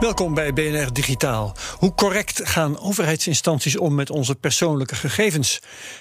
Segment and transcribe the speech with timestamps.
[0.00, 1.56] Welkom bij BNR Digitaal.
[1.78, 5.60] Hoe correct gaan overheidsinstanties om met onze persoonlijke gegevens?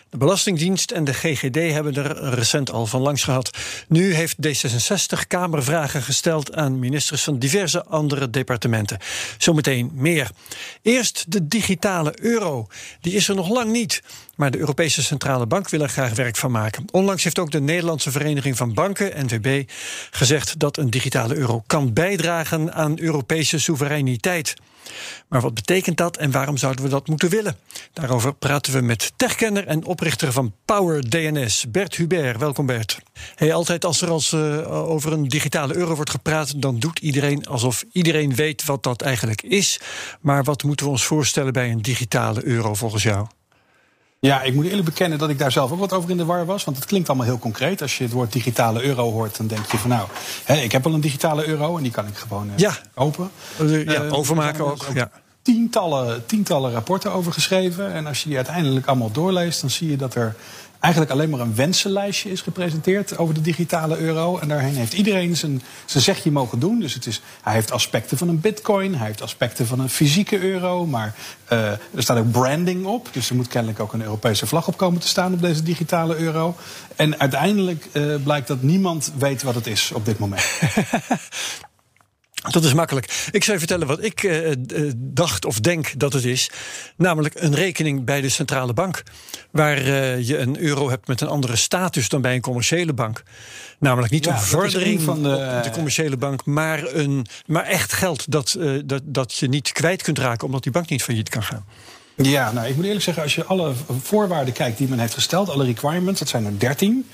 [0.09, 3.58] De Belastingdienst en de GGD hebben er recent al van langs gehad.
[3.88, 8.99] Nu heeft D66 Kamervragen gesteld aan ministers van diverse andere departementen.
[9.38, 10.30] Zometeen meer.
[10.81, 12.67] Eerst de digitale euro.
[13.02, 14.02] Die is er nog lang niet.
[14.39, 16.85] Maar de Europese Centrale Bank wil er graag werk van maken.
[16.91, 19.69] Onlangs heeft ook de Nederlandse Vereniging van Banken, NVB,
[20.11, 24.53] gezegd dat een digitale euro kan bijdragen aan Europese soevereiniteit.
[25.27, 27.57] Maar wat betekent dat en waarom zouden we dat moeten willen?
[27.93, 32.37] Daarover praten we met techkenner en oprichter van Power DNS, Bert Hubert.
[32.37, 32.99] Welkom Bert.
[33.35, 37.47] Hey, altijd als er als, uh, over een digitale euro wordt gepraat, dan doet iedereen
[37.47, 39.79] alsof iedereen weet wat dat eigenlijk is.
[40.21, 43.27] Maar wat moeten we ons voorstellen bij een digitale euro volgens jou?
[44.22, 46.45] Ja, ik moet eerlijk bekennen dat ik daar zelf ook wat over in de war
[46.45, 46.64] was.
[46.64, 47.81] Want het klinkt allemaal heel concreet.
[47.81, 50.08] Als je het woord digitale euro hoort, dan denk je van nou,
[50.44, 52.78] hè, ik heb al een digitale euro en die kan ik gewoon uh, ja.
[52.94, 53.31] kopen.
[53.58, 54.72] Ja, uh, overmaken ook.
[54.72, 55.12] ook ja.
[55.42, 57.94] tientallen, tientallen rapporten over geschreven.
[57.94, 60.36] En als je die uiteindelijk allemaal doorleest, dan zie je dat er
[60.80, 64.38] eigenlijk alleen maar een wensenlijstje is gepresenteerd over de digitale euro.
[64.38, 66.80] En daarheen heeft iedereen zijn, zijn zegje mogen doen.
[66.80, 70.39] Dus het is, hij heeft aspecten van een bitcoin, hij heeft aspecten van een fysieke
[70.39, 70.85] euro.
[70.85, 71.16] Maar
[71.52, 73.09] uh, er staat ook branding op.
[73.11, 76.16] Dus er moet kennelijk ook een Europese vlag op komen te staan op deze digitale
[76.16, 76.56] euro.
[76.96, 80.51] En uiteindelijk uh, blijkt dat niemand weet wat het is op dit moment.
[82.47, 83.27] Dat is makkelijk.
[83.31, 84.51] Ik zou je vertellen wat ik uh,
[84.97, 86.50] dacht of denk dat het is.
[86.97, 89.03] Namelijk een rekening bij de centrale bank.
[89.51, 93.23] Waar uh, je een euro hebt met een andere status dan bij een commerciële bank.
[93.79, 98.55] Namelijk niet Ja, een vordering van de- commerciële bank, maar, een, maar echt geld dat,
[98.59, 101.66] uh, dat, dat je niet kwijt kunt raken omdat die bank niet failliet kan gaan.
[102.22, 105.50] Ja, nou, ik moet eerlijk zeggen, als je alle voorwaarden kijkt die men heeft gesteld,
[105.50, 107.09] alle requirements, dat zijn er 13.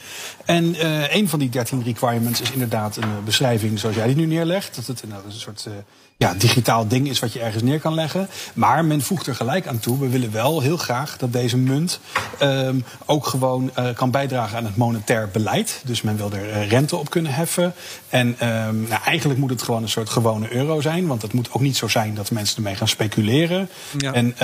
[0.46, 4.16] En uh, een van die 13 requirements is inderdaad een uh, beschrijving zoals jij die
[4.16, 4.76] nu neerlegt.
[4.76, 5.74] Dat het nou, een soort uh,
[6.18, 8.30] ja, digitaal ding is wat je ergens neer kan leggen.
[8.54, 12.00] Maar men voegt er gelijk aan toe, we willen wel heel graag dat deze munt
[12.42, 15.82] um, ook gewoon kan bijdragen aan het monetair beleid.
[15.86, 17.74] Dus men wil er rente op kunnen heffen.
[18.10, 21.08] En um, nou, eigenlijk moet het gewoon een soort gewone euro zijn.
[21.08, 23.70] Want het moet ook niet zo zijn dat mensen ermee gaan speculeren.
[23.98, 24.14] Ja.
[24.14, 24.36] En,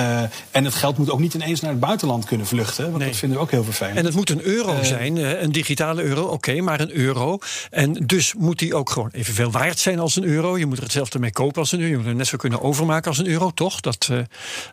[0.50, 2.84] en het geld moet ook niet ineens naar het buitenland kunnen vluchten.
[2.84, 3.08] Want nee.
[3.08, 3.96] dat vinden we ook heel vervelend.
[3.96, 7.38] En het moet een euro zijn, een digitale euro, oké, okay, maar een euro.
[7.70, 10.58] En dus moet die ook gewoon evenveel waard zijn als een euro.
[10.58, 12.12] Je moet er hetzelfde mee kopen als een euro.
[12.12, 13.80] Net zo kunnen overmaken als een euro, toch?
[13.80, 14.18] Dat, uh,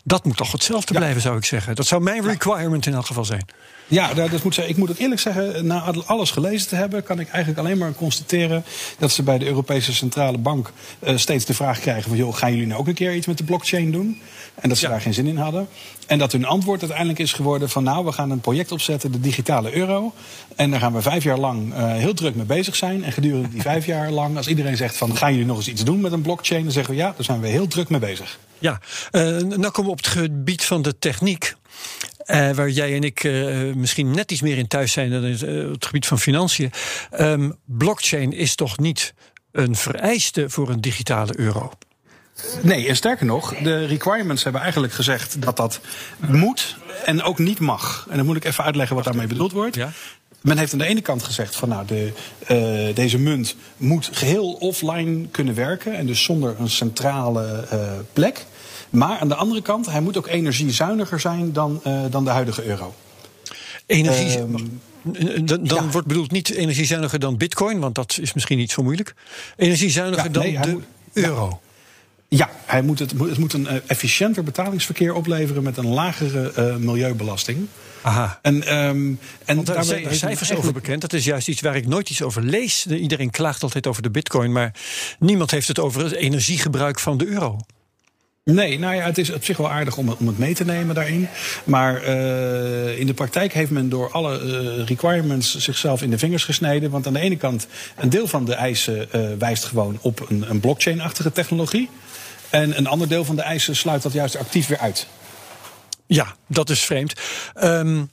[0.04, 1.00] dat moet toch hetzelfde ja.
[1.00, 1.76] blijven, zou ik zeggen.
[1.76, 3.46] Dat zou mijn requirement in elk geval zijn.
[3.90, 7.30] Ja, dat moet, ik moet ook eerlijk zeggen, na alles gelezen te hebben, kan ik
[7.30, 8.64] eigenlijk alleen maar constateren
[8.98, 12.52] dat ze bij de Europese Centrale Bank uh, steeds de vraag krijgen van joh, gaan
[12.52, 14.22] jullie nou ook een keer iets met de blockchain doen?
[14.56, 14.92] En dat ze ja.
[14.92, 15.68] daar geen zin in hadden.
[16.08, 19.20] En dat hun antwoord uiteindelijk is geworden van nou, we gaan een project opzetten, de
[19.20, 20.14] digitale euro.
[20.56, 23.04] En daar gaan we vijf jaar lang uh, heel druk mee bezig zijn.
[23.04, 25.84] En gedurende die vijf jaar lang, als iedereen zegt van gaan jullie nog eens iets
[25.84, 28.40] doen met een blockchain, dan zeggen we ja, daar zijn we heel druk mee bezig.
[28.60, 28.80] Ja,
[29.12, 31.56] uh, nou komen we op het gebied van de techniek.
[32.32, 35.42] Uh, waar jij en ik uh, misschien net iets meer in thuis zijn dan het,
[35.42, 36.72] uh, het gebied van financiën.
[37.20, 39.14] Um, blockchain is toch niet
[39.52, 41.72] een vereiste voor een digitale euro?
[42.62, 45.80] Nee, en sterker nog, de requirements hebben eigenlijk gezegd dat dat
[46.28, 48.08] moet en ook niet mag.
[48.10, 49.76] En dan moet ik even uitleggen wat daarmee bedoeld wordt.
[49.76, 49.92] Ja?
[50.42, 52.12] Men heeft aan de ene kant gezegd van nou, de,
[52.88, 58.46] uh, deze munt moet geheel offline kunnen werken en dus zonder een centrale uh, plek.
[58.90, 62.64] Maar aan de andere kant, hij moet ook energiezuiniger zijn dan, uh, dan de huidige
[62.64, 62.96] euro.
[63.86, 64.40] Energie.
[64.40, 64.82] Um,
[65.44, 65.90] dan ja.
[65.90, 69.14] wordt bedoeld niet energiezuiniger dan bitcoin, want dat is misschien niet zo moeilijk.
[69.56, 70.84] Energiezuiniger ja, nee, dan de moet,
[71.14, 71.60] euro.
[72.28, 77.68] Ja, hij moet het, het moet een efficiënter betalingsverkeer opleveren met een lagere uh, milieubelasting.
[78.02, 78.40] Aha.
[78.42, 80.60] En, um, en Want daar zijn cijfers eigenlijk...
[80.60, 81.02] over bekend.
[81.02, 82.86] Dat is juist iets waar ik nooit iets over lees.
[82.86, 84.74] Iedereen klaagt altijd over de bitcoin, maar
[85.20, 87.60] niemand heeft het over het energiegebruik van de euro.
[88.54, 90.96] Nee, nou ja, het is op zich wel aardig om, om het mee te nemen
[90.96, 91.28] daarin.
[91.64, 96.44] Maar uh, in de praktijk heeft men door alle uh, requirements zichzelf in de vingers
[96.44, 96.90] gesneden.
[96.90, 100.50] Want aan de ene kant, een deel van de eisen uh, wijst gewoon op een,
[100.50, 101.90] een blockchain-achtige technologie.
[102.50, 105.08] En een ander deel van de eisen sluit dat juist actief weer uit.
[106.06, 107.14] Ja, dat is vreemd.
[107.64, 108.10] Um,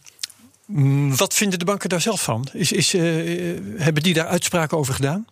[1.17, 2.49] wat vinden de banken daar zelf van?
[2.53, 5.27] Is, is, hebben die daar uitspraken over gedaan?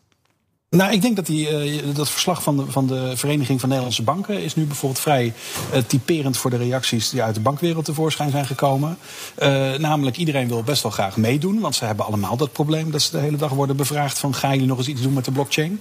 [0.75, 4.03] Nou, ik denk dat die, uh, dat verslag van de, van de Vereniging van Nederlandse
[4.03, 5.33] Banken is nu bijvoorbeeld vrij
[5.75, 8.99] uh, typerend voor de reacties die uit de bankwereld tevoorschijn zijn gekomen.
[9.39, 13.03] Uh, namelijk, iedereen wil best wel graag meedoen, want ze hebben allemaal dat probleem dat
[13.03, 15.33] ze de hele dag worden bevraagd van gaan jullie nog eens iets doen met de
[15.33, 15.81] blockchain?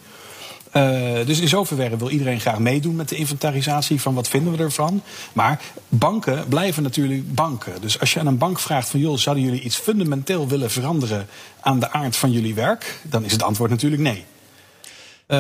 [1.26, 5.02] dus in zoverre wil iedereen graag meedoen met de inventarisatie van wat vinden we ervan.
[5.34, 7.82] Maar banken blijven natuurlijk banken.
[7.82, 11.28] Dus als je aan een bank vraagt van joh, zouden jullie iets fundamenteel willen veranderen
[11.62, 13.00] aan de aard van jullie werk?
[13.04, 14.26] Dan is het antwoord natuurlijk nee.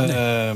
[0.01, 0.07] Nee.
[0.07, 0.51] Uh,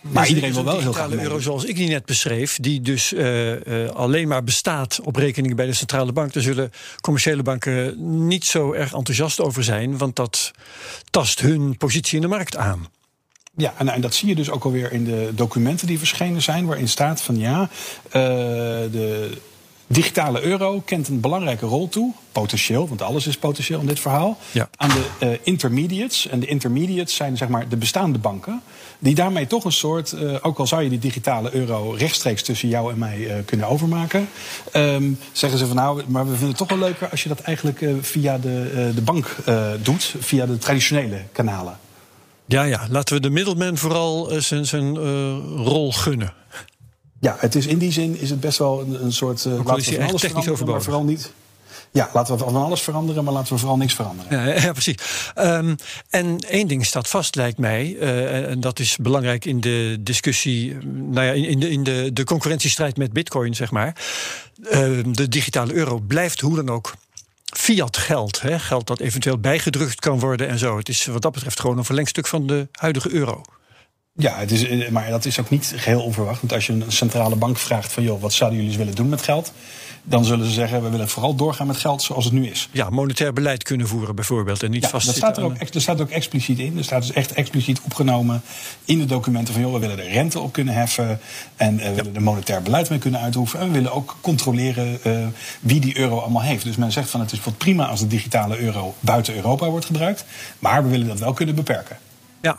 [0.00, 1.10] maar dus iedereen wil wel heel graag.
[1.10, 5.16] De euro zoals ik die net beschreef, die dus uh, uh, alleen maar bestaat op
[5.16, 6.70] rekeningen bij de centrale bank, daar zullen
[7.00, 7.94] commerciële banken
[8.26, 10.50] niet zo erg enthousiast over zijn, want dat
[11.10, 12.88] tast hun positie in de markt aan.
[13.56, 16.66] Ja, en, en, dat zie je dus ook alweer in de documenten die verschenen zijn,
[16.66, 19.38] waarin staat van ja, uh, de
[19.86, 24.38] digitale euro kent een belangrijke rol toe, potentieel, want alles is potentieel in dit verhaal,
[24.52, 24.68] ja.
[24.76, 26.28] aan de uh, intermediates.
[26.28, 28.62] En de intermediates zijn zeg maar de bestaande banken,
[28.98, 32.68] die daarmee toch een soort, uh, ook al zou je die digitale euro rechtstreeks tussen
[32.68, 34.28] jou en mij uh, kunnen overmaken,
[34.72, 37.40] um, zeggen ze van nou, maar we vinden het toch wel leuker als je dat
[37.40, 39.36] eigenlijk via de, de bank
[39.82, 41.78] doet, via de traditionele kanalen.
[42.46, 44.96] Ja, ja, laten we de middelman vooral zijn, zijn
[45.56, 46.32] rol gunnen.
[47.26, 49.44] Ja, het is in die zin is het best wel een, een soort.
[49.44, 51.32] Uh, laten we van alles veranderen, maar vooral niet.
[51.90, 54.38] Ja, laten we van alles veranderen, maar laten we vooral niks veranderen.
[54.38, 54.96] Ja, ja precies.
[55.38, 55.76] Um,
[56.10, 60.76] en één ding staat vast, lijkt mij, uh, en dat is belangrijk in de discussie,
[60.84, 63.96] nou ja, in, de, in de, de concurrentiestrijd met Bitcoin, zeg maar.
[64.62, 64.70] Uh,
[65.04, 66.94] de digitale euro blijft hoe dan ook
[67.44, 70.76] fiat geld, hè, geld dat eventueel bijgedrukt kan worden en zo.
[70.76, 73.42] Het is wat dat betreft gewoon een verlengstuk van de huidige euro.
[74.18, 76.40] Ja, het is, eh, maar dat is ook niet geheel onverwacht.
[76.40, 79.22] Want als je een centrale bank vraagt van joh, wat zouden jullie willen doen met
[79.22, 79.52] geld?
[80.08, 82.68] Dan zullen ze zeggen, we willen vooral doorgaan met geld zoals het nu is.
[82.72, 84.62] Ja, monetair beleid kunnen voeren bijvoorbeeld.
[84.62, 86.78] En niet ja, vast dat staat er, ook, er staat ook expliciet in.
[86.78, 88.42] Er staat dus echt expliciet opgenomen
[88.84, 91.20] in de documenten van joh, we willen de rente op kunnen heffen.
[91.56, 91.94] En uh, we ja.
[91.94, 93.64] willen er monetair beleid mee kunnen uitoefenen.
[93.64, 95.26] En we willen ook controleren uh,
[95.60, 96.64] wie die euro allemaal heeft.
[96.64, 99.86] Dus men zegt van het is wat prima als de digitale euro buiten Europa wordt
[99.86, 100.24] gebruikt.
[100.58, 101.98] Maar we willen dat wel kunnen beperken.
[102.40, 102.58] Ja,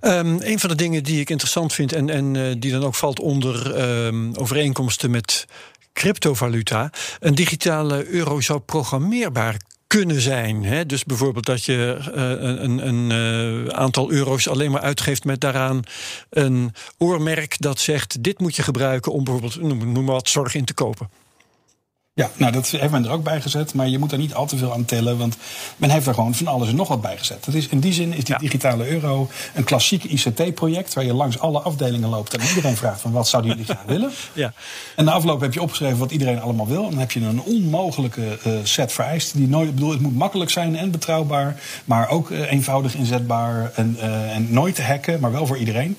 [0.00, 2.94] Um, een van de dingen die ik interessant vind en, en uh, die dan ook
[2.94, 5.46] valt onder um, overeenkomsten met
[5.92, 6.90] cryptovaluta.
[7.20, 9.56] Een digitale euro zou programmeerbaar
[9.86, 10.64] kunnen zijn.
[10.64, 10.86] Hè?
[10.86, 15.82] Dus bijvoorbeeld dat je uh, een, een uh, aantal euro's alleen maar uitgeeft met daaraan
[16.30, 20.64] een oormerk dat zegt: dit moet je gebruiken om bijvoorbeeld, noem maar wat, zorg in
[20.64, 21.08] te kopen.
[22.16, 24.46] Ja, nou dat heeft men er ook bij gezet, maar je moet er niet al
[24.46, 25.36] te veel aan tellen, want
[25.76, 27.44] men heeft er gewoon van alles en nog wat bij gezet.
[27.44, 28.40] Dat is, in die zin is die ja.
[28.40, 33.12] digitale euro een klassiek ICT-project waar je langs alle afdelingen loopt en iedereen vraagt van
[33.12, 34.10] wat zouden jullie graag willen.
[34.32, 34.52] Ja.
[34.96, 37.42] En na afloop heb je opgeschreven wat iedereen allemaal wil en dan heb je een
[37.42, 42.08] onmogelijke uh, set vereisten die nooit, ik bedoel, het moet makkelijk zijn en betrouwbaar, maar
[42.08, 45.96] ook uh, eenvoudig inzetbaar en, uh, en nooit te hacken, maar wel voor iedereen.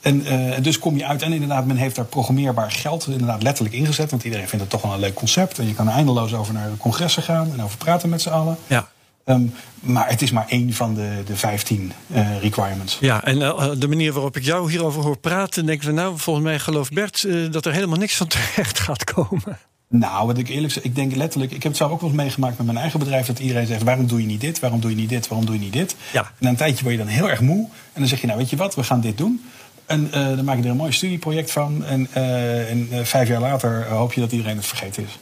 [0.00, 3.74] En uh, dus kom je uit en inderdaad, men heeft daar programmeerbaar geld inderdaad letterlijk
[3.74, 4.10] ingezet.
[4.10, 5.58] Want iedereen vindt het toch wel een leuk concept.
[5.58, 8.28] En je kan er eindeloos over naar de congressen gaan en over praten met z'n
[8.28, 8.56] allen.
[8.66, 8.88] Ja.
[9.24, 12.98] Um, maar het is maar één van de, de 15 uh, requirements.
[13.00, 16.44] Ja, en uh, de manier waarop ik jou hierover hoor praten, denk ik, nou, volgens
[16.44, 19.58] mij gelooft Bert dat er helemaal niks van terecht gaat komen.
[19.92, 22.18] Nou, wat ik eerlijk zeg, ik denk letterlijk, ik heb het zelf ook wel eens
[22.18, 24.90] meegemaakt met mijn eigen bedrijf, dat iedereen zegt: waarom doe je niet dit, waarom doe
[24.90, 25.96] je niet dit, waarom doe je niet dit?
[26.12, 26.20] Ja.
[26.20, 27.68] En na een tijdje word je dan heel erg moe.
[27.92, 29.44] En dan zeg je: Nou, weet je wat, we gaan dit doen.
[29.90, 31.84] En uh, dan maak je er een mooi studieproject van.
[31.84, 35.18] En, en uh, vijf jaar later hoop je dat iedereen het vergeten is.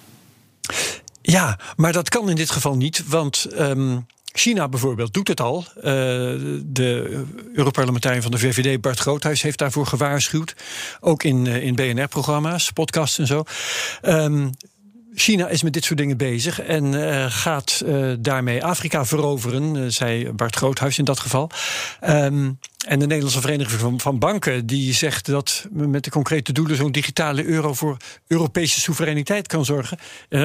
[1.23, 3.09] Ja, maar dat kan in dit geval niet.
[3.09, 5.65] Want um, China bijvoorbeeld doet het al.
[6.65, 10.57] de Europarlementariër van de VVD, Bart Groothuis, heeft daarvoor gewaarschuwd.
[11.01, 13.45] Ook in, in BNR-programma's, podcasts en zo.
[14.03, 14.51] Um,
[15.19, 19.85] China is met dit soort dingen bezig en uh, gaat uh, daarmee Afrika veroveren, uh,
[19.89, 21.51] zei Bart Groothuis in dat geval.
[22.09, 26.93] Um, en de Nederlandse Vereniging van, Banken die zegt dat met de concrete doelen zo'n
[26.93, 27.97] digitale euro voor
[28.27, 29.99] Europese soevereiniteit kan zorgen.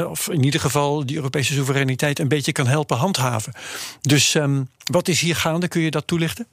[0.09, 3.53] of in ieder geval die Europese soevereiniteit een beetje kan helpen handhaven.
[4.01, 5.67] Dus um, wat is hier gaande?
[5.67, 6.47] Kun je dat toelichten?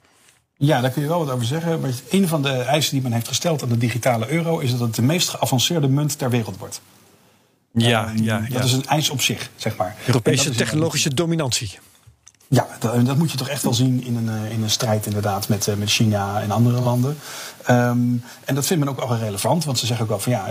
[0.57, 1.79] Ja, daar kun je wel wat over zeggen.
[1.79, 4.79] Maar een van de eisen die men heeft gesteld aan de digitale euro is dat
[4.79, 6.81] het de meest geavanceerde munt ter wereld wordt.
[7.73, 9.95] Ja, ja, ja, Dat is een eis op zich, zeg maar.
[10.05, 11.79] Europese technologische dominantie.
[12.53, 15.05] Ja, dat, dat, moet je toch echt wel zien in een, eh, in een strijd
[15.05, 17.17] inderdaad met, eh, met China en andere landen.
[17.69, 20.45] Um, en dat vindt men ook wel relevant, want ze zeggen ook wel van ja,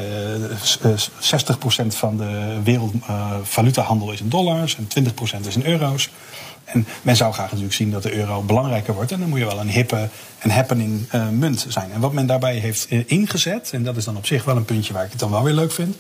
[0.83, 6.11] uh, 60% van de wereldvalutahandel uh, is in dollars en 20% is in euro's.
[6.65, 9.13] En men zou graag natuurlijk zien dat de euro belangrijker wordt.
[9.13, 10.09] En dan moet je wel een hippe
[10.39, 11.93] en happening uh, munt zijn.
[11.93, 14.93] En wat men daarbij heeft ingezet, en dat is dan op zich wel een puntje
[14.93, 15.97] waar ik het dan wel weer leuk vind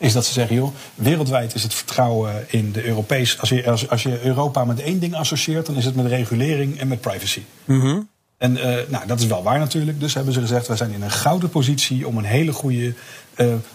[0.00, 3.40] is dat ze zeggen, joh, wereldwijd is het vertrouwen in de Europees.
[3.40, 6.78] Als je, als, als je Europa met één ding associeert, dan is het met regulering
[6.78, 7.42] en met privacy.
[7.64, 10.00] Mm En uh, nou, dat is wel waar natuurlijk.
[10.00, 12.94] Dus hebben ze gezegd, wij zijn in een gouden positie om een hele goede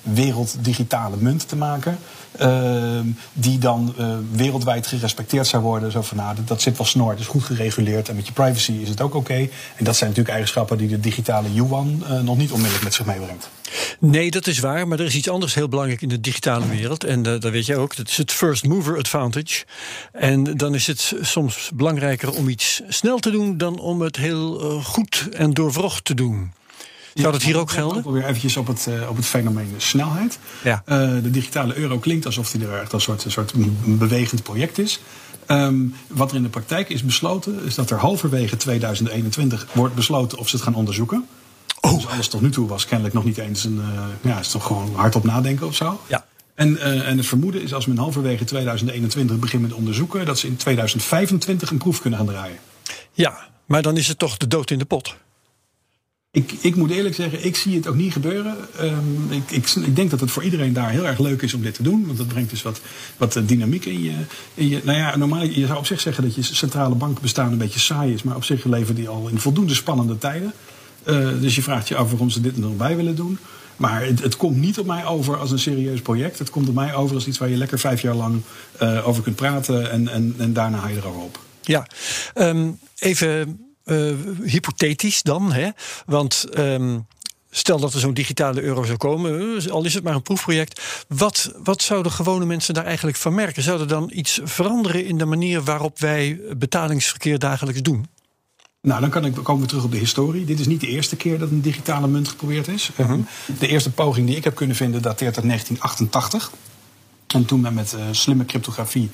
[0.02, 1.98] werelddigitale munt te maken.
[2.42, 3.00] Uh,
[3.34, 5.92] die dan uh, wereldwijd gerespecteerd zou worden.
[5.92, 8.10] Zo van, nou, dat zit wel snor, het is goed gereguleerd.
[8.10, 9.34] En met je privacy is het ook oké.
[9.76, 13.06] En dat zijn natuurlijk eigenschappen die de digitale yuan uh, nog niet onmiddellijk met zich
[13.06, 13.50] meebrengt.
[14.00, 14.88] Nee, dat is waar.
[14.88, 17.04] Maar er is iets anders heel belangrijk in de digitale wereld.
[17.04, 17.96] En dat weet je ook.
[17.96, 19.66] Dat is het first mover advantage.
[20.12, 23.58] En dan is het soms belangrijker om iets snel te doen...
[23.58, 26.52] dan om het heel goed en doorvrocht te doen.
[27.22, 28.06] Zou dat hier ook gelden?
[28.06, 30.40] Ook weer eventjes op het, uh, op het fenomeen snelheid.
[30.64, 30.84] Ja.
[30.88, 33.54] Uh, de digitale euro klinkt alsof die er echt een soort, een soort
[33.86, 35.00] bewegend project is.
[35.48, 40.38] Um, wat er in de praktijk is besloten, is dat er halverwege 2021 wordt besloten
[40.38, 41.28] of ze het gaan onderzoeken.
[41.82, 41.94] Oh.
[41.94, 43.78] Dus alles tot nu toe was kennelijk nog niet eens een.
[43.78, 46.02] Uh, ja, is toch gewoon hardop nadenken of zo.
[46.08, 46.26] Ja.
[46.56, 50.48] En, uh, en het vermoeden is als men halverwege 2021 begint met onderzoeken, dat ze
[50.48, 52.58] in 2025 een proef kunnen gaan draaien.
[53.12, 55.16] Ja, maar dan is het toch de dood in de pot.
[56.36, 58.56] Ik, ik, moet eerlijk zeggen, ik zie het ook niet gebeuren.
[58.82, 61.62] Um, ik, ik, ik, denk dat het voor iedereen daar heel erg leuk is om
[61.62, 62.06] dit te doen.
[62.06, 62.82] Want dat brengt dus wat,
[63.18, 64.14] wat dynamiek in je,
[64.54, 64.82] in je.
[64.84, 67.80] Nou ja, normaal, je zou op zich zeggen dat je centrale bank bestaan een beetje
[67.80, 68.24] saai is.
[68.24, 70.54] Maar op zich leven die al in voldoende spannende tijden.
[71.06, 73.38] Uh, dus je vraagt je af waarom ze dit er nog bij willen doen.
[73.78, 76.40] Maar het, het, komt niet op mij over als een serieus project.
[76.40, 78.42] Het komt op mij over als iets waar je lekker vijf jaar lang
[78.82, 79.92] uh, over kunt praten.
[79.92, 81.40] En, en, en daarna haal je erover op.
[81.62, 81.88] Ja,
[82.36, 84.14] um, even uh,
[84.44, 85.70] hypothetisch dan, hè?
[86.06, 87.08] Want um,
[87.50, 90.82] stel dat er zo'n digitale euro zou komen, al is het maar een proefproject.
[91.08, 93.64] Wat, wat zouden gewone mensen daar eigenlijk van merken?
[93.64, 98.06] Zou er dan iets veranderen in de manier waarop wij betalingsverkeer dagelijks doen?
[98.82, 100.46] Nou, dan kan ik, komen we terug op de historie.
[100.46, 102.90] Dit is niet de eerste keer dat een digitale munt geprobeerd is.
[102.96, 103.20] Uh -huh.
[103.60, 106.52] De eerste poging die ik heb kunnen vinden dateert uit 1988.
[107.28, 109.10] En toen men met uh, slimme cryptografie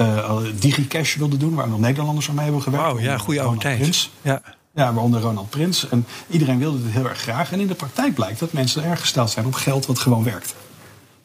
[0.00, 2.86] uh, DigiCash wilde doen, waar nog Nederlanders aan mee hebben gewerkt.
[2.86, 3.78] Wauw, ja, goede oude tijd.
[3.78, 4.10] Prins.
[4.22, 4.42] Ja.
[4.74, 5.88] ja, waaronder Ronald Prins.
[5.88, 7.52] En iedereen wilde het heel erg graag.
[7.52, 10.54] En in de praktijk blijkt dat mensen erg gesteld zijn op geld wat gewoon werkt.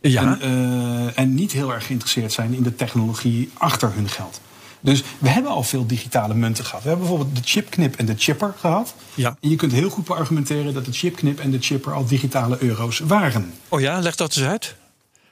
[0.01, 0.37] Ja.
[0.39, 4.41] En, uh, en niet heel erg geïnteresseerd zijn in de technologie achter hun geld.
[4.79, 6.83] Dus we hebben al veel digitale munten gehad.
[6.83, 8.93] We hebben bijvoorbeeld de chipknip en de chipper gehad.
[9.13, 9.37] Ja.
[9.41, 12.99] En je kunt heel goed beargumenteren dat de chipknip en de chipper al digitale euro's
[12.99, 13.53] waren.
[13.69, 14.75] Oh ja, leg dat eens uit.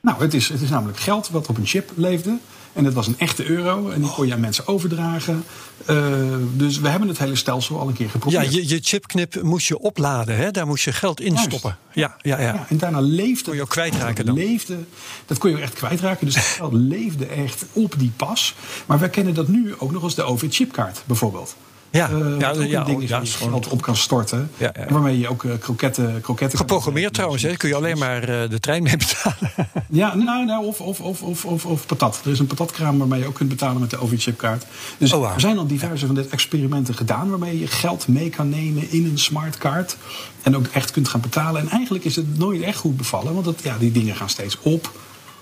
[0.06, 2.38] Nou, het is, het is namelijk geld wat op een chip leefde.
[2.74, 3.90] En dat was een echte euro.
[3.90, 5.44] En die kon je aan mensen overdragen.
[5.90, 8.54] Uh, dus we hebben het hele stelsel al een keer geprobeerd.
[8.54, 10.36] Ja, je, je chipknip moest je opladen.
[10.38, 10.52] Hè?
[10.52, 11.78] Daar moest je geld in stoppen.
[11.92, 12.54] Ja, ja, ja.
[12.54, 13.44] ja, en daarna leefde...
[13.44, 14.36] Kon je ook kwijtraken dan?
[14.36, 14.78] Leefde,
[15.26, 16.26] dat kon je ook echt kwijtraken.
[16.26, 18.56] Dus het geld leefde echt op die pas.
[18.86, 21.56] Maar wij kennen dat nu ook nog als de OV-chipkaart bijvoorbeeld.
[21.96, 24.52] Ja, uh, ja, ja, ja, ding is ja, waar je geld op kan storten.
[24.58, 24.86] Ja, ja.
[24.90, 27.56] Waarmee je ook uh, kroketten, kroketten Geprogrammeerd trouwens, hè?
[27.56, 29.52] kun je alleen maar uh, de trein mee betalen.
[29.90, 32.22] ja, nou, nou of, of, of, of, of, of patat.
[32.26, 34.66] Er is een patatkraam waarmee je ook kunt betalen met de OV-chipkaart.
[34.98, 35.34] Dus oh, wow.
[35.34, 37.30] er zijn al diverse van dit experimenten gedaan...
[37.30, 39.98] waarmee je geld mee kan nemen in een smartkaart.
[40.42, 41.62] En ook echt kunt gaan betalen.
[41.62, 43.34] En eigenlijk is het nooit echt goed bevallen.
[43.34, 44.92] Want dat, ja, die dingen gaan steeds op.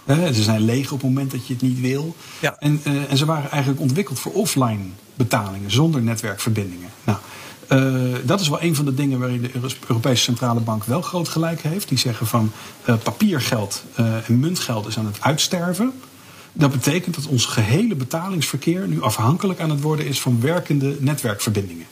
[0.08, 2.16] Ze zijn leeg op het moment dat je het niet wil.
[2.40, 2.56] Ja.
[2.60, 4.84] En, uh, en ze waren eigenlijk ontwikkeld voor offline
[5.16, 6.90] betalingen, zonder netwerkverbindingen.
[7.04, 7.18] Nou,
[7.70, 9.52] uh, dat is wel een van de dingen waarin de
[9.88, 11.88] Europese Centrale Bank wel groot gelijk heeft.
[11.88, 12.52] Die zeggen van
[12.86, 15.94] uh, papiergeld en muntgeld is aan het uitsterven.
[16.54, 21.86] Dat betekent dat ons gehele betalingsverkeer nu afhankelijk aan het worden is van werkende netwerkverbindingen.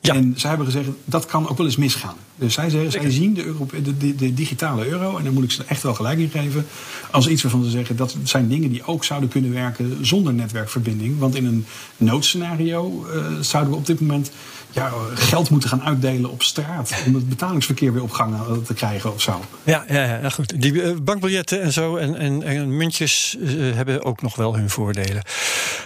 [0.00, 0.14] Ja.
[0.14, 2.16] En zij hebben gezegd, dat kan ook wel eens misgaan.
[2.36, 5.50] Dus zij, zeggen, zij zien de, de, de, de, digitale euro, en daar moet ik
[5.50, 6.66] ze echt wel gelijk in geven,
[7.10, 11.18] als iets waarvan ze zeggen dat zijn dingen die ook zouden kunnen werken zonder netwerkverbinding.
[11.18, 14.30] Want in een noodscenario uh, zouden we op dit moment
[14.70, 18.34] ja, geld moeten gaan uitdelen op straat om het betalingsverkeer weer op gang
[18.66, 19.40] te krijgen of zo.
[19.62, 20.60] Ja, ja, ja goed.
[20.60, 24.70] Die uh, bankbiljetten en zo en, en, en muntjes uh, hebben ook nog wel hun
[24.70, 25.22] voordelen.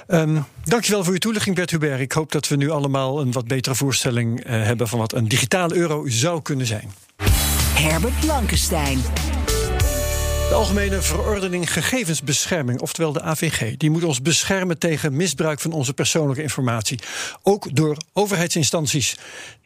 [0.09, 2.01] Um, dankjewel voor uw toelichting, Bert Hubert.
[2.01, 5.29] Ik hoop dat we nu allemaal een wat betere voorstelling uh, hebben van wat een
[5.29, 6.93] digitale euro zou kunnen zijn.
[7.75, 8.99] Herbert Blankenstein.
[10.53, 15.95] De Algemene Verordening Gegevensbescherming, oftewel de AVG, die moet ons beschermen tegen misbruik van onze
[15.95, 16.99] persoonlijke informatie.
[17.43, 19.17] Ook door overheidsinstanties.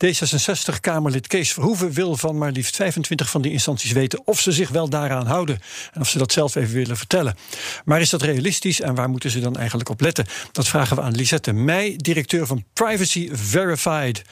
[0.04, 4.68] D66-Kamerlid Kees Verhoeven wil van maar liefst 25 van die instanties weten of ze zich
[4.68, 5.58] wel daaraan houden.
[5.92, 7.36] En of ze dat zelf even willen vertellen.
[7.84, 10.26] Maar is dat realistisch en waar moeten ze dan eigenlijk op letten?
[10.52, 14.22] Dat vragen we aan Lisette Meij, directeur van Privacy Verified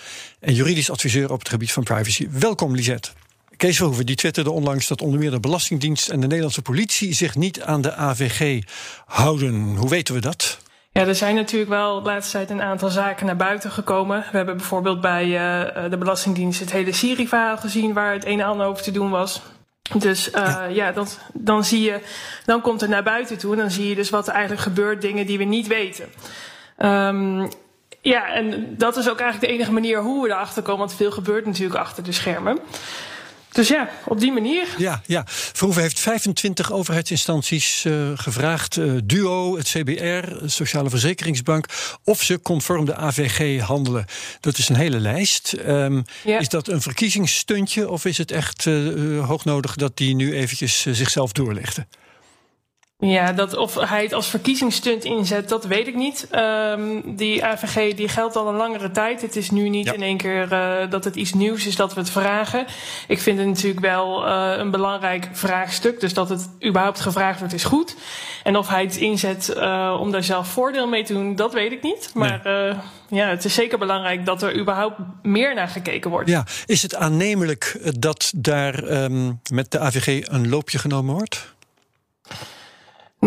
[0.40, 2.28] en juridisch adviseur op het gebied van privacy.
[2.30, 3.11] Welkom, Lisette.
[3.56, 7.34] Kees Verhoeven die twitterde onlangs dat onder meer de Belastingdienst en de Nederlandse politie zich
[7.34, 8.62] niet aan de AVG
[9.06, 9.76] houden.
[9.76, 10.58] Hoe weten we dat?
[10.92, 14.18] Ja, er zijn natuurlijk wel de laatste tijd een aantal zaken naar buiten gekomen.
[14.30, 18.46] We hebben bijvoorbeeld bij uh, de Belastingdienst het hele Siri-verhaal gezien waar het een en
[18.46, 19.42] ander over te doen was.
[19.99, 22.00] Dus uh, ja, ja dat, dan zie je,
[22.44, 25.00] dan komt het naar buiten toe en dan zie je dus wat er eigenlijk gebeurt,
[25.00, 26.08] dingen die we niet weten.
[26.78, 27.49] Um,
[28.00, 31.11] ja, en dat is ook eigenlijk de enige manier hoe we erachter komen, want veel
[31.11, 32.58] gebeurt natuurlijk achter de schermen.
[33.54, 34.66] Dus ja, op die manier.
[34.78, 35.23] Ja, ja.
[35.26, 38.76] Verhoeven heeft 25 overheidsinstanties uh, gevraagd.
[38.76, 41.66] Uh, DUO, het CBR, Sociale Verzekeringsbank.
[42.04, 44.04] of ze conform de AVG handelen.
[44.40, 45.54] Dat is een hele lijst.
[45.66, 46.38] Um, ja.
[46.38, 50.87] Is dat een verkiezingsstuntje of is het echt uh, hoog nodig dat die nu eventjes
[50.90, 51.88] zichzelf doorlichten?
[53.06, 56.28] Ja, dat of hij het als verkiezingsstunt inzet, dat weet ik niet.
[56.32, 59.23] Um, die AVG die geldt al een langere tijd.
[59.23, 59.92] Het is nu niet ja.
[59.92, 62.66] in één keer uh, dat het iets nieuws is dat we het vragen.
[63.08, 66.00] Ik vind het natuurlijk wel uh, een belangrijk vraagstuk.
[66.00, 67.96] Dus dat het überhaupt gevraagd wordt is goed.
[68.42, 71.73] En of hij het inzet uh, om daar zelf voordeel mee te doen, dat weet
[71.73, 72.11] ik niet.
[72.14, 72.75] Maar nee.
[73.08, 76.28] ja, het is zeker belangrijk dat er überhaupt meer naar gekeken wordt.
[76.28, 81.53] Ja, is het aannemelijk dat daar um, met de AVG een loopje genomen wordt?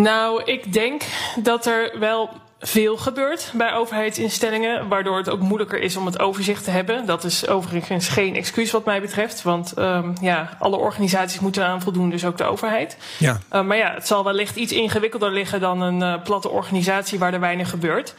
[0.02, 1.02] Nou, ik denk
[1.36, 6.64] dat er wel veel gebeurt bij overheidsinstellingen, waardoor het ook moeilijker is om het overzicht
[6.64, 7.06] te hebben.
[7.06, 11.82] Dat is overigens geen excuus wat mij betreft, want um, ja, alle organisaties moeten eraan
[11.82, 12.98] voldoen, dus ook de overheid.
[13.18, 13.40] Ja.
[13.54, 17.34] Uh, maar ja, het zal wellicht iets ingewikkelder liggen dan een uh, platte organisatie waar
[17.34, 18.16] er weinig gebeurt.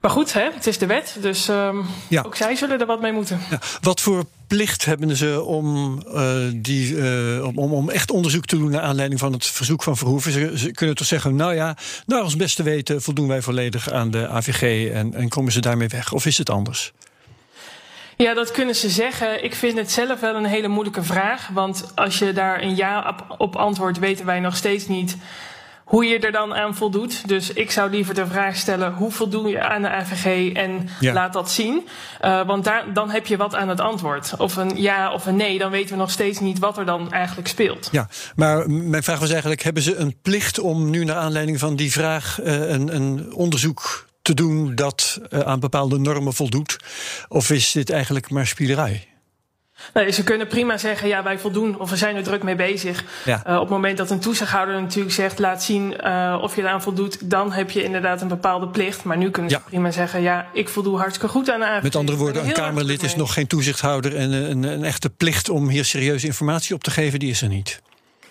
[0.00, 2.22] Maar goed, hè, het is de wet, dus um, ja.
[2.22, 3.40] ook zij zullen er wat mee moeten.
[3.50, 3.58] Ja.
[3.80, 8.70] Wat voor plicht hebben ze om, uh, die, uh, om, om, echt onderzoek te doen
[8.70, 10.32] naar aanleiding van het verzoek van Verhoeven?
[10.32, 11.76] Ze, ze kunnen toch zeggen, nou ja,
[12.06, 15.88] naar ons beste weten voldoen wij volledig aan de AVG en, en komen ze daarmee
[15.88, 16.12] weg?
[16.12, 16.92] Of is het anders?
[18.16, 19.44] Ja, dat kunnen ze zeggen.
[19.44, 21.48] Ik vind het zelf wel een hele moeilijke vraag.
[21.48, 25.16] Want als je daar een ja op, op antwoordt, weten wij nog steeds niet
[25.88, 27.28] hoe je er dan aan voldoet.
[27.28, 31.12] Dus ik zou liever de vraag stellen: hoe voldoe je aan de AVG en ja.
[31.12, 31.88] laat dat zien?
[32.24, 34.34] Uh, want daar, dan heb je wat aan het antwoord.
[34.38, 37.12] Of een ja of een nee, dan weten we nog steeds niet wat er dan
[37.12, 37.88] eigenlijk speelt.
[37.92, 41.76] Ja, maar mijn vraag was eigenlijk: hebben ze een plicht om nu naar aanleiding van
[41.76, 46.76] die vraag uh, een, een onderzoek te doen dat uh, aan bepaalde normen voldoet?
[47.28, 49.08] Of is dit eigenlijk maar spielerij?
[49.94, 53.04] Nee, ze kunnen prima zeggen, ja, wij voldoen of we zijn er druk mee bezig.
[53.24, 53.42] Ja.
[53.46, 56.82] Uh, op het moment dat een toezichthouder natuurlijk zegt, laat zien uh, of je eraan
[56.82, 59.04] voldoet, dan heb je inderdaad een bepaalde plicht.
[59.04, 59.62] Maar nu kunnen ze ja.
[59.66, 61.82] prima zeggen, ja, ik voldoe hartstikke goed aan de AVG.
[61.82, 65.68] Met andere woorden, een Kamerlid is nog geen toezichthouder en een, een echte plicht om
[65.68, 67.80] hier serieuze informatie op te geven, die is er niet.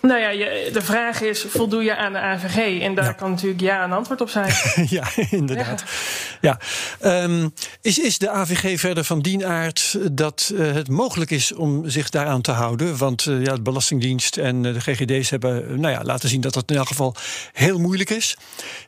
[0.00, 2.80] Nou ja, je, de vraag is, voldoe je aan de AVG?
[2.80, 3.12] En daar ja.
[3.12, 4.52] kan natuurlijk ja een antwoord op zijn.
[4.98, 5.84] ja, inderdaad.
[6.40, 6.58] Ja.
[7.00, 7.22] ja.
[7.22, 11.88] Um, is, is de AVG verder van dien aard dat uh, het mogelijk is om
[11.88, 12.96] zich daaraan te houden?
[12.96, 16.54] Want uh, ja, de Belastingdienst en uh, de GGD's hebben nou ja, laten zien dat
[16.54, 17.14] dat in elk geval
[17.52, 18.36] heel moeilijk is.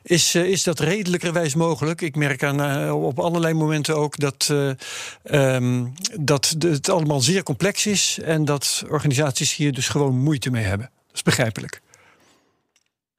[0.03, 2.01] Is, is dat redelijkerwijs mogelijk?
[2.01, 4.53] Ik merk aan, op allerlei momenten ook dat,
[5.23, 10.63] um, dat het allemaal zeer complex is en dat organisaties hier dus gewoon moeite mee
[10.63, 10.89] hebben.
[11.11, 11.81] Dat is begrijpelijk.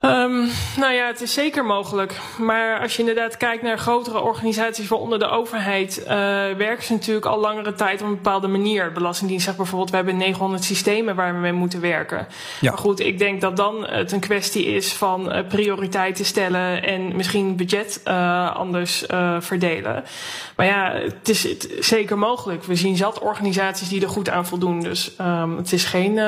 [0.05, 2.21] Um, nou ja, het is zeker mogelijk.
[2.39, 6.07] Maar als je inderdaad kijkt naar grotere organisaties, waaronder de overheid, uh,
[6.57, 8.93] werken ze natuurlijk al langere tijd op een bepaalde manier.
[8.93, 12.27] Belastingdienst zegt bijvoorbeeld, we hebben 900 systemen waar we mee moeten werken.
[12.61, 12.71] Ja.
[12.71, 17.17] Maar goed, ik denk dat dan het een kwestie is van uh, prioriteiten stellen en
[17.17, 19.05] misschien budget uh, anders
[19.39, 20.05] verdelen.
[20.57, 22.65] Maar ja, het is het, zeker mogelijk.
[22.65, 24.81] We zien zat organisaties die er goed aan voldoen.
[24.81, 26.21] Dus um, het is geen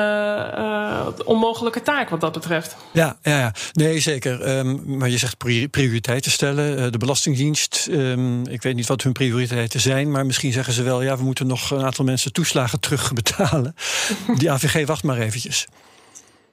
[1.25, 2.75] onmogelijke taak wat dat betreft.
[2.91, 3.51] Ja, ja, ja.
[3.73, 4.57] Nee, zeker.
[4.57, 5.37] Um, maar je zegt
[5.71, 6.79] prioriteiten stellen.
[6.79, 10.83] Uh, de Belastingdienst, um, ik weet niet wat hun prioriteiten zijn, maar misschien zeggen ze
[10.83, 13.75] wel: ja, we moeten nog een aantal mensen toeslagen terugbetalen.
[14.37, 15.67] Die AVG wacht maar eventjes.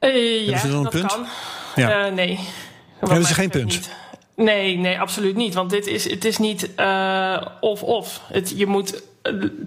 [0.01, 1.07] Uh, ja, ze dan een dat punt?
[1.07, 1.27] kan.
[1.77, 2.07] Ja.
[2.07, 2.39] Uh, nee.
[2.99, 3.73] Hebben ze geen punt?
[3.73, 3.91] Niet.
[4.37, 5.55] Nee, nee, absoluut niet.
[5.55, 6.69] Want dit is, het is niet
[7.61, 8.21] of-of.
[8.57, 9.03] je moet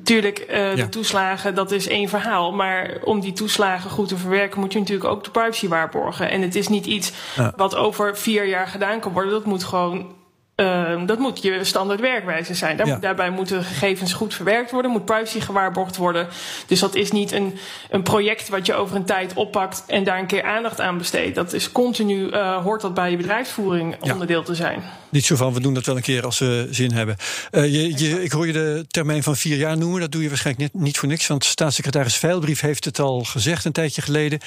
[0.03, 0.83] Tuurlijk, uh, ja.
[0.83, 2.51] de toeslagen, dat is één verhaal.
[2.51, 6.29] Maar om die toeslagen goed te verwerken, moet je natuurlijk ook de privacy waarborgen.
[6.29, 7.53] En het is niet iets ja.
[7.55, 9.31] wat over vier jaar gedaan kan worden.
[9.31, 10.14] Dat moet gewoon
[10.55, 12.77] Uh, dat moet je standaard werkwijze zijn.
[12.77, 16.27] Daar, Daarbij moeten gegevens goed verwerkt worden, moet privacy gewaarborgd worden.
[16.67, 17.57] Dus dat is niet een,
[17.89, 21.35] een project wat je over een tijd oppakt en daar een keer aandacht aan besteedt.
[21.35, 24.83] Dat is continu, uh, hoort dat bij je bedrijfsvoering onderdeel te zijn.
[25.09, 27.15] Niet zo van, we doen dat wel een keer als we zin hebben.
[27.51, 29.99] Uh, je, je, ik hoor je de termijn van vier jaar noemen.
[29.99, 31.27] Dat doe je waarschijnlijk niet, niet voor niks.
[31.27, 34.39] Want staatssecretaris Veilbrief heeft het al gezegd een tijdje geleden.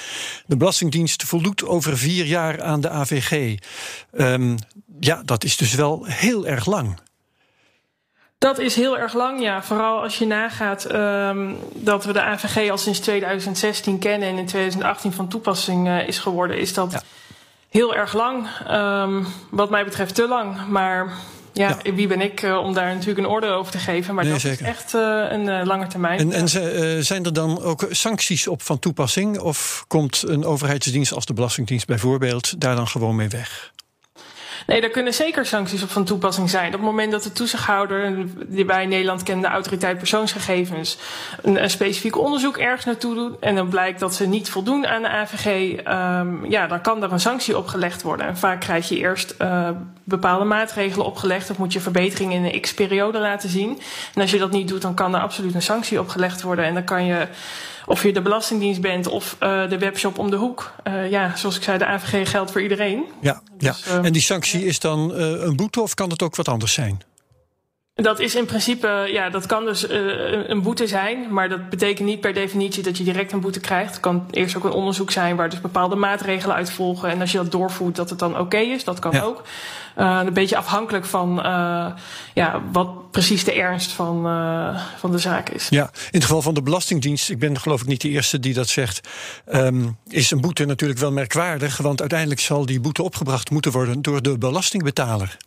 [0.45, 3.57] De Belastingdienst voldoet over vier jaar aan de AVG.
[4.17, 4.57] Um,
[4.99, 6.99] ja, dat is dus wel heel erg lang.
[8.39, 9.63] Dat is heel erg lang, ja.
[9.63, 14.45] Vooral als je nagaat um, dat we de AVG al sinds 2016 kennen en in
[14.45, 17.01] 2018 van toepassing uh, is geworden, is dat ja.
[17.69, 18.47] heel erg lang.
[18.71, 20.67] Um, wat mij betreft te lang.
[20.67, 21.13] Maar
[21.53, 21.93] ja, ja.
[21.93, 24.15] wie ben ik uh, om daar natuurlijk een orde over te geven?
[24.15, 24.61] Maar nee, dat zeker.
[24.61, 26.19] is echt uh, een lange termijn.
[26.19, 26.49] En, en
[27.05, 29.39] zijn er dan ook sancties op van toepassing?
[29.39, 33.71] Of komt een overheidsdienst als de Belastingdienst bijvoorbeeld daar dan gewoon mee weg?
[34.69, 36.67] Nee, daar kunnen zeker sancties op van toepassing zijn.
[36.67, 40.97] Op het moment dat de toezichthouder, die bij Nederland kende de autoriteit persoonsgegevens,
[41.41, 45.09] een, specifiek onderzoek ergens naartoe doet en dan blijkt dat ze niet voldoen aan de
[45.09, 45.45] AVG,
[45.87, 48.27] um, ja, dan kan er een sanctie opgelegd worden.
[48.27, 49.69] En vaak krijg je eerst uh,
[50.03, 53.81] bepaalde maatregelen opgelegd of moet je verbetering in een x-periode laten zien.
[54.13, 56.73] En als je dat niet doet, dan kan er absoluut een sanctie opgelegd worden en
[56.73, 57.27] dan kan je
[57.89, 60.71] of je de Belastingdienst bent of uh, de webshop om de hoek.
[60.87, 63.03] Uh, ja, zoals ik zei, de AVG geldt voor iedereen.
[63.21, 63.97] Ja, dus, ja.
[63.97, 67.01] Uh, en die sanctie is dan een boete of kan het ook wat anders zijn?
[68.01, 72.07] Dat is in principe, ja, dat kan dus uh, een boete zijn, maar dat betekent
[72.07, 73.91] niet per definitie dat je direct een boete krijgt.
[73.91, 77.09] Het kan eerst ook een onderzoek zijn waar dus bepaalde maatregelen uit volgen.
[77.09, 79.21] En als je dat doorvoert, dat het dan oké okay is, dat kan ja.
[79.21, 79.43] ook.
[79.97, 81.85] Uh, een beetje afhankelijk van uh,
[82.33, 84.23] ja, wat precies de ernst van,
[84.97, 85.67] van de zaak is.
[85.69, 88.53] Ja, in het geval van de Belastingdienst, ik ben geloof ik niet de eerste die
[88.53, 89.07] dat zegt,
[89.53, 94.01] um, is een boete natuurlijk wel merkwaardig, want uiteindelijk zal die boete opgebracht moeten worden
[94.01, 95.37] door de belastingbetaler.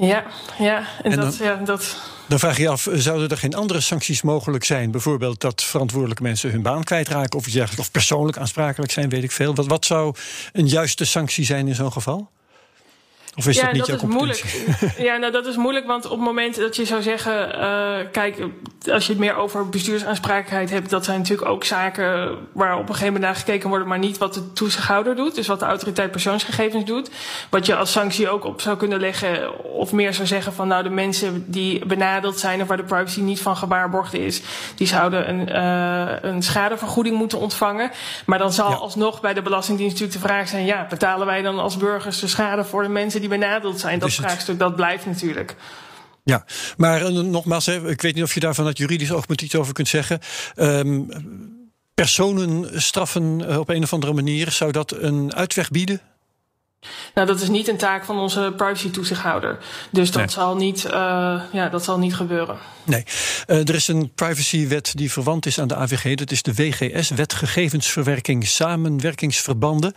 [0.00, 0.24] Ja,
[0.58, 1.96] ja, en, en dat, dan, ja, dat.
[2.26, 4.90] Dan vraag je je af, zouden er geen andere sancties mogelijk zijn?
[4.90, 7.46] Bijvoorbeeld dat verantwoordelijke mensen hun baan kwijtraken of
[7.78, 9.54] of persoonlijk aansprakelijk zijn, weet ik veel.
[9.54, 10.14] Wat, wat zou
[10.52, 12.30] een juiste sanctie zijn in zo'n geval?
[13.36, 14.44] Of is ja, dat niet dat jouw is moeilijk.
[14.98, 18.36] Ja, nou dat is moeilijk, want op het moment dat je zou zeggen, uh, kijk,
[18.92, 22.86] als je het meer over bestuursaansprakelijkheid hebt, dat zijn natuurlijk ook zaken waar op een
[22.86, 26.10] gegeven moment naar gekeken wordt, maar niet wat de toezichthouder doet, dus wat de autoriteit
[26.10, 27.10] persoonsgegevens doet.
[27.50, 30.82] Wat je als sanctie ook op zou kunnen leggen, of meer zou zeggen van, nou
[30.82, 34.42] de mensen die benadeeld zijn of waar de privacy niet van gewaarborgd is,
[34.74, 37.90] die zouden een, uh, een schadevergoeding moeten ontvangen.
[38.26, 38.76] Maar dan zal ja.
[38.76, 42.26] alsnog bij de Belastingdienst natuurlijk de vraag zijn, ja, betalen wij dan als burgers de
[42.26, 43.98] schade voor de mensen die benadeeld zijn.
[43.98, 44.18] Dat het.
[44.18, 45.56] vraagstuk, dat blijft natuurlijk.
[46.24, 46.44] Ja,
[46.76, 49.72] maar uh, nogmaals, hè, ik weet niet of je daar vanuit juridisch oogpunt iets over
[49.72, 50.20] kunt zeggen.
[50.56, 51.08] Um,
[51.94, 56.00] personen straffen uh, op een of andere manier, zou dat een uitweg bieden?
[57.14, 59.58] Nou, dat is niet een taak van onze privacy-toezichthouder.
[59.90, 60.30] Dus dat, nee.
[60.30, 60.92] zal niet, uh,
[61.52, 62.58] ja, dat zal niet gebeuren.
[62.84, 63.04] Nee.
[63.46, 66.14] Uh, er is een privacywet die verwant is aan de AVG.
[66.14, 69.94] Dat is de WGS, Wet Gegevensverwerking Samenwerkingsverbanden.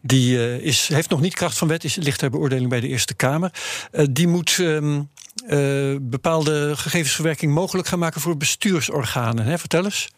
[0.00, 2.88] Die uh, is, heeft nog niet kracht van wet, is, ligt ter beoordeling bij de
[2.88, 3.50] Eerste Kamer.
[4.10, 5.10] die moet um,
[6.00, 9.44] bepaalde gegevensverwerking mogelijk gaan maken voor bestuursorganen.
[9.44, 9.58] Hè?
[9.58, 10.08] Vertel eens.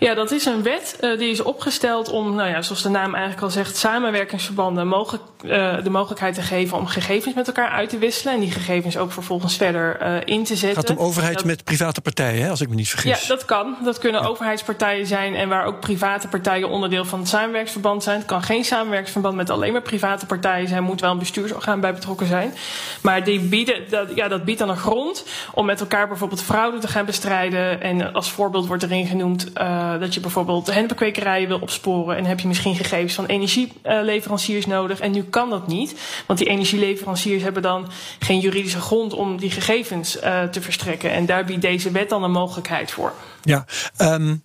[0.06, 3.14] Ja, dat is een wet uh, die is opgesteld om, nou ja, zoals de naam
[3.14, 7.88] eigenlijk al zegt, samenwerkingsverbanden mogelijk, uh, de mogelijkheid te geven om gegevens met elkaar uit
[7.88, 8.34] te wisselen.
[8.34, 10.80] En die gegevens ook vervolgens verder uh, in te zetten.
[10.80, 13.22] Het gaat om overheid dat, met private partijen, hè, als ik me niet vergis.
[13.22, 13.76] Ja, dat kan.
[13.84, 14.26] Dat kunnen ja.
[14.26, 18.18] overheidspartijen zijn en waar ook private partijen onderdeel van het samenwerkingsverband zijn.
[18.18, 21.92] Het kan geen samenwerkingsverband met alleen maar private partijen zijn, moet wel een bestuursorgaan bij
[21.92, 22.54] betrokken zijn.
[23.00, 26.78] Maar die bieden, dat, ja, dat biedt dan een grond om met elkaar bijvoorbeeld fraude
[26.78, 27.80] te gaan bestrijden.
[27.80, 29.52] En als voorbeeld wordt erin genoemd.
[29.94, 35.00] Uh, dat je bijvoorbeeld hennepkwekerijen wil opsporen en heb je misschien gegevens van energieleveranciers nodig.
[35.00, 35.94] En nu kan dat niet,
[36.26, 41.10] want die energieleveranciers hebben dan geen juridische grond om die gegevens uh, te verstrekken.
[41.10, 43.12] En daar biedt deze wet dan een mogelijkheid voor.
[43.42, 43.64] Ja,
[43.98, 44.42] um,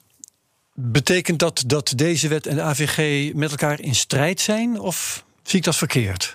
[0.74, 4.80] betekent dat dat deze wet en de AVG met elkaar in strijd zijn?
[4.80, 6.34] Of zie ik dat verkeerd?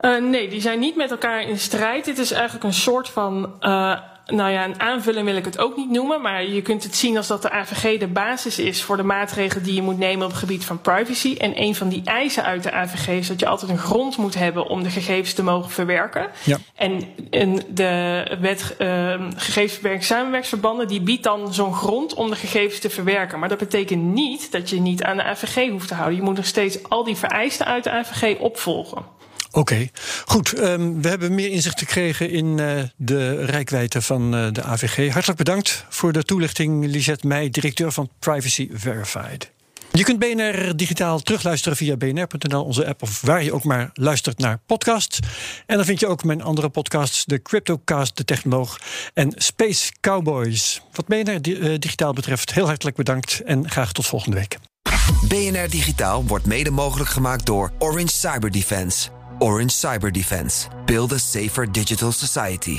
[0.00, 2.04] Uh, nee, die zijn niet met elkaar in strijd.
[2.04, 3.98] Dit is eigenlijk een soort van uh,
[4.32, 7.16] nou ja, een aanvulling wil ik het ook niet noemen, maar je kunt het zien
[7.16, 10.30] als dat de AVG de basis is voor de maatregelen die je moet nemen op
[10.30, 11.34] het gebied van privacy.
[11.38, 14.34] En een van die eisen uit de AVG is dat je altijd een grond moet
[14.34, 16.26] hebben om de gegevens te mogen verwerken.
[16.44, 16.58] Ja.
[16.74, 22.78] En, en de wet uh, gegevensverwerking samenwerksverbanden die biedt dan zo'n grond om de gegevens
[22.78, 23.38] te verwerken.
[23.38, 26.16] Maar dat betekent niet dat je niet aan de AVG hoeft te houden.
[26.16, 29.17] Je moet nog steeds al die vereisten uit de AVG opvolgen.
[29.50, 29.88] Oké,
[30.24, 30.58] goed.
[30.58, 35.12] Um, we hebben meer inzicht gekregen in uh, de rijkwijde van uh, de AVG.
[35.12, 39.50] Hartelijk bedankt voor de toelichting, Lisette Meij, directeur van Privacy Verified.
[39.92, 44.38] Je kunt BNR digitaal terugluisteren via bnr.nl, onze app, of waar je ook maar luistert
[44.38, 45.18] naar podcasts.
[45.66, 48.78] En dan vind je ook mijn andere podcasts, de Cryptocast, de Technoloog
[49.14, 50.82] en Space Cowboys.
[50.92, 51.40] Wat BNR
[51.78, 54.58] digitaal betreft, heel hartelijk bedankt en graag tot volgende week.
[55.28, 59.17] BNR Digitaal wordt mede mogelijk gemaakt door Orange Cyber Defense.
[59.38, 60.68] Orange Cyber Defense.
[60.86, 62.78] Build a safer digital society.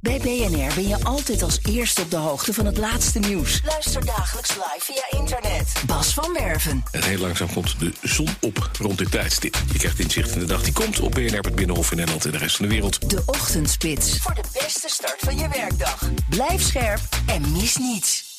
[0.00, 3.60] Bij BNR ben je altijd als eerste op de hoogte van het laatste nieuws.
[3.64, 5.72] Luister dagelijks live via internet.
[5.86, 6.82] Bas van Werven.
[6.90, 9.62] En heel langzaam komt de zon op rond dit tijdstip.
[9.72, 12.30] Je krijgt inzicht in de dag die komt op BNR, het Binnenhof in Nederland en
[12.30, 13.10] de rest van de wereld.
[13.10, 14.18] De Ochtendspits.
[14.18, 16.10] Voor de beste start van je werkdag.
[16.28, 18.31] Blijf scherp en mis niets.